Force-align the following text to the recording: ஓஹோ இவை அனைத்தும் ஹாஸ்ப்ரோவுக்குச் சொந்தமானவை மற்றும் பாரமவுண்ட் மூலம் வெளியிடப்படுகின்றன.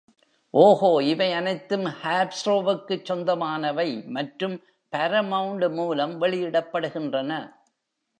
ஓஹோ 0.53 0.99
இவை 1.03 1.33
அனைத்தும் 1.33 1.85
ஹாஸ்ப்ரோவுக்குச் 2.03 3.05
சொந்தமானவை 3.05 3.87
மற்றும் 4.07 4.55
பாரமவுண்ட் 4.93 5.67
மூலம் 5.75 6.21
வெளியிடப்படுகின்றன. 6.21 7.31